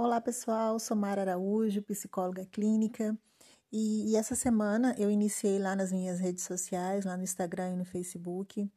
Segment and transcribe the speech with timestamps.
[0.00, 3.18] Olá pessoal, sou Mara Araújo, psicóloga clínica,
[3.72, 7.76] e, e, essa semana eu iniciei lá nas minhas redes sociais, lá no Instagram e
[7.78, 8.70] no Facebook,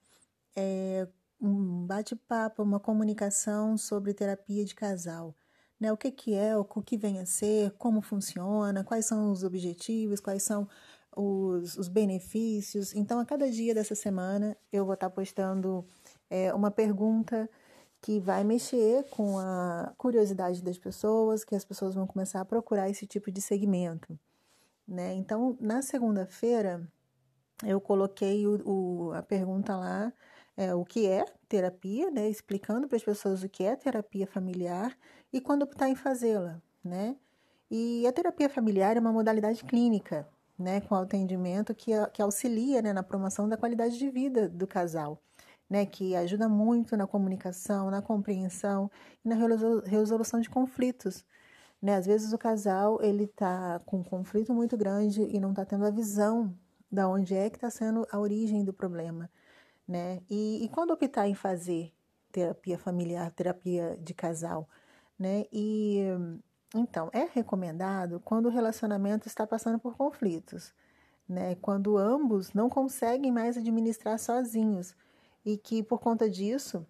[0.55, 1.07] é,
[1.39, 5.35] um bate-papo, uma comunicação sobre terapia de casal.
[5.79, 5.93] Né?
[5.93, 10.19] O que, que é, o que vem a ser, como funciona, quais são os objetivos,
[10.19, 10.67] quais são
[11.15, 12.95] os, os benefícios.
[12.95, 15.85] Então, a cada dia dessa semana eu vou estar postando
[16.31, 17.47] é, uma pergunta
[18.01, 22.89] que vai mexer com a curiosidade das pessoas, que as pessoas vão começar a procurar
[22.89, 24.19] esse tipo de segmento.
[24.87, 25.13] Né?
[25.13, 26.85] Então, na segunda-feira,
[27.63, 30.11] eu coloquei o, o, a pergunta lá,
[30.57, 32.27] é, o que é terapia, né?
[32.27, 34.97] explicando para as pessoas o que é terapia familiar
[35.31, 36.59] e quando optar em fazê-la.
[36.83, 37.15] Né?
[37.69, 42.93] E a terapia familiar é uma modalidade clínica, né, com atendimento que, que auxilia né,
[42.93, 45.21] na promoção da qualidade de vida do casal
[45.71, 48.91] né, que ajuda muito na comunicação, na compreensão
[49.23, 49.35] e na
[49.85, 51.23] resolução de conflitos.
[51.81, 51.95] Né?
[51.95, 55.85] Às vezes o casal ele está com um conflito muito grande e não está tendo
[55.85, 56.53] a visão
[56.91, 59.29] da onde é que está sendo a origem do problema.
[59.87, 60.19] Né?
[60.29, 61.93] E, e quando optar em fazer
[62.33, 64.67] terapia familiar, terapia de casal,
[65.17, 65.45] né?
[65.53, 65.99] E
[66.75, 70.73] então é recomendado quando o relacionamento está passando por conflitos,
[71.27, 71.55] né?
[71.55, 74.95] Quando ambos não conseguem mais administrar sozinhos
[75.45, 76.85] e que, por conta disso,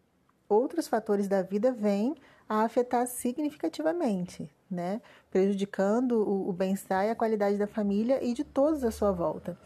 [0.48, 2.16] outros fatores da vida vêm
[2.48, 5.02] a afetar significativamente, né?
[5.30, 9.58] prejudicando o, o bem-estar e a qualidade da família e de todos à sua volta.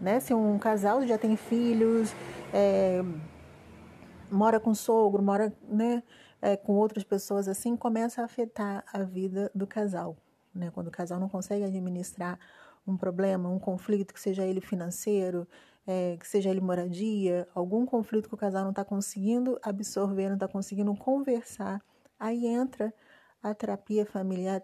[0.00, 0.18] Né?
[0.18, 2.12] Se um casal já tem filhos,
[2.52, 3.00] é,
[4.28, 6.02] mora com sogro, mora né,
[6.40, 10.16] é, com outras pessoas assim, começa a afetar a vida do casal.
[10.52, 10.70] Né?
[10.72, 12.38] Quando o casal não consegue administrar
[12.84, 15.46] um problema, um conflito, que seja ele financeiro,
[15.86, 20.34] é, que seja ele moradia, algum conflito que o casal não está conseguindo absorver, não
[20.34, 21.82] está conseguindo conversar,
[22.18, 22.92] aí entra
[23.42, 24.62] a terapia familiar,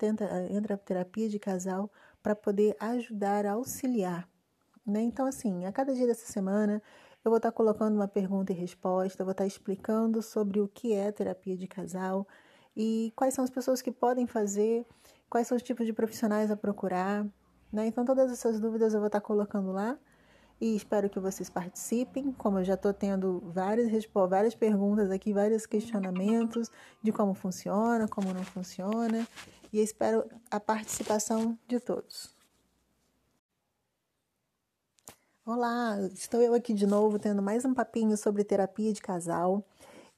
[0.51, 1.91] entra a terapia de casal
[2.23, 4.29] para poder ajudar auxiliar.
[4.87, 5.03] Né?
[5.03, 6.81] Então, assim, a cada dia dessa semana
[7.25, 10.69] eu vou estar tá colocando uma pergunta e resposta, vou estar tá explicando sobre o
[10.69, 12.27] que é terapia de casal
[12.77, 14.87] e quais são as pessoas que podem fazer,
[15.29, 17.27] quais são os tipos de profissionais a procurar.
[17.73, 17.87] Né?
[17.87, 19.99] Então, todas essas dúvidas eu vou estar tá colocando lá
[20.61, 22.33] e espero que vocês participem.
[22.33, 26.71] Como eu já estou tendo várias, várias perguntas aqui, vários questionamentos
[27.03, 29.27] de como funciona, como não funciona,
[29.73, 32.37] e espero a participação de todos.
[35.45, 39.65] Olá, estou eu aqui de novo tendo mais um papinho sobre terapia de casal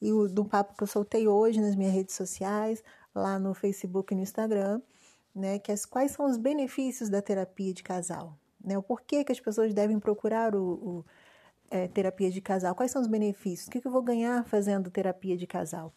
[0.03, 2.83] e o do papo que eu soltei hoje nas minhas redes sociais,
[3.15, 4.81] lá no Facebook e no Instagram,
[5.33, 8.37] né, que é quais são os benefícios da terapia de casal
[8.71, 8.79] né?
[8.79, 11.05] O porquê que as pessoas devem procurar o, o
[11.71, 14.91] é, terapia de casal, quais são os benefícios, o que, que eu vou ganhar fazendo
[14.91, 15.93] terapia de casal.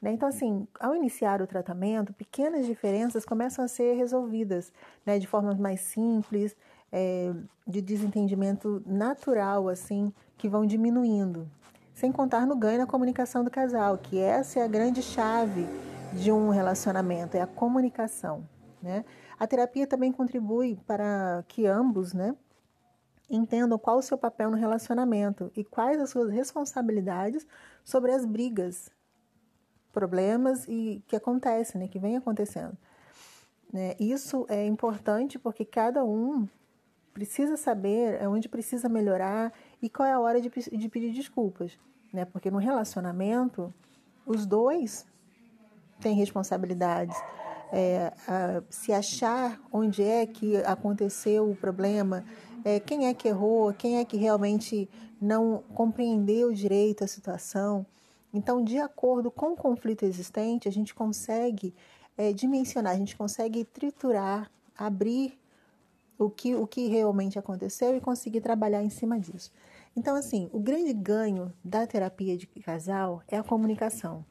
[0.00, 0.12] Né?
[0.12, 4.72] Então, assim, ao iniciar o tratamento, pequenas diferenças começam a ser resolvidas
[5.04, 5.18] né?
[5.18, 6.54] de forma mais simples,
[6.92, 7.32] é,
[7.66, 11.48] de desentendimento natural, assim, que vão diminuindo.
[11.94, 15.66] Sem contar no ganho na comunicação do casal, que essa é a grande chave
[16.12, 18.46] de um relacionamento, é a comunicação.
[18.82, 19.04] Né?
[19.38, 22.34] A terapia também contribui para que ambos né,
[23.28, 27.46] entendam qual o seu papel no relacionamento e quais as suas responsabilidades
[27.84, 28.90] sobre as brigas,
[29.92, 32.76] problemas e que acontecem, né, que vem acontecendo.
[33.72, 33.94] Né?
[33.98, 36.48] Isso é importante porque cada um
[37.12, 39.52] precisa saber onde precisa melhorar
[39.82, 41.78] e qual é a hora de, de pedir desculpas.
[42.12, 42.24] Né?
[42.24, 43.74] Porque no relacionamento,
[44.24, 45.06] os dois
[46.00, 47.16] têm responsabilidades
[47.72, 52.24] é, a, se achar onde é que aconteceu o problema,
[52.64, 54.88] é, quem é que errou, quem é que realmente
[55.20, 57.84] não compreendeu direito a situação.
[58.32, 61.74] Então, de acordo com o conflito existente, a gente consegue
[62.16, 65.38] é, dimensionar, a gente consegue triturar, abrir
[66.18, 69.52] o que, o que realmente aconteceu e conseguir trabalhar em cima disso.
[69.96, 74.24] Então, assim, o grande ganho da terapia de casal é a comunicação.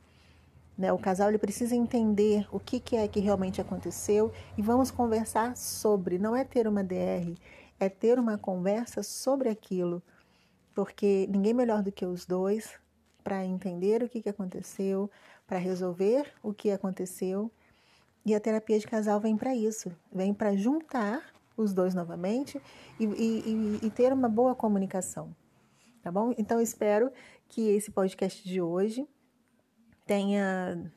[0.77, 0.93] Né?
[0.93, 5.57] O casal ele precisa entender o que, que é que realmente aconteceu e vamos conversar
[5.57, 6.19] sobre.
[6.19, 7.35] Não é ter uma DR,
[7.79, 10.03] é ter uma conversa sobre aquilo,
[10.75, 12.75] porque ninguém melhor do que os dois
[13.24, 15.09] para entender o que, que aconteceu,
[15.45, 17.51] para resolver o que aconteceu.
[18.25, 21.24] E a terapia de casal vem para isso, vem para juntar
[21.57, 22.62] os dois novamente
[23.00, 25.35] e, e, e, ter uma boa comunicação.
[26.03, 26.33] Tá bom?
[26.38, 27.12] Então, espero
[27.50, 29.07] que esse podcast de hoje
[30.07, 30.92] tenha,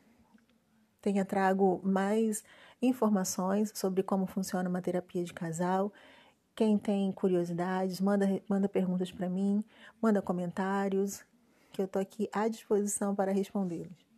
[1.03, 2.45] tenha trago mais
[2.81, 5.93] informações sobre como funciona uma terapia de casal.
[6.55, 9.65] Quem tem curiosidades, manda, manda perguntas para mim,
[10.01, 11.25] manda comentários,
[11.73, 14.10] que eu estou aqui à disposição para respondê-los.